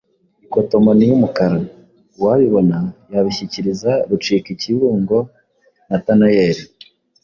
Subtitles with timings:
[0.45, 1.59] ikotomoni y’umukara.
[2.17, 2.77] Uwabibona
[3.13, 5.17] yabishyikiriza Rucikibungo
[5.87, 6.63] Natanayeri